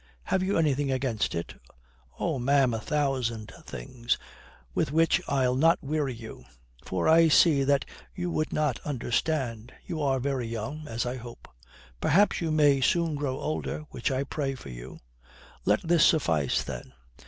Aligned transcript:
"Have 0.23 0.41
you 0.41 0.57
anything 0.57 0.91
against 0.91 1.35
it?" 1.35 1.53
"Oh, 2.19 2.39
ma'am, 2.39 2.73
a 2.73 2.79
thousand 2.79 3.53
things, 3.67 4.17
with 4.73 4.91
which 4.91 5.21
I'll 5.27 5.53
not 5.53 5.77
weary 5.83 6.15
you. 6.15 6.43
For 6.83 7.07
I 7.07 7.27
see 7.27 7.63
that 7.63 7.85
you 8.15 8.31
would 8.31 8.51
not 8.51 8.79
understand. 8.79 9.71
You 9.85 10.01
are 10.01 10.19
very 10.19 10.47
young 10.47 10.87
(as 10.87 11.05
I 11.05 11.17
hope). 11.17 11.47
Perhaps 11.99 12.41
you 12.41 12.49
may 12.49 12.81
soon 12.81 13.13
grow 13.13 13.39
older 13.39 13.81
(which 13.91 14.09
I 14.09 14.23
pray 14.23 14.55
for 14.55 14.69
you). 14.69 15.01
Let 15.65 15.81
this 15.87 16.03
suffice 16.03 16.63
then. 16.63 16.93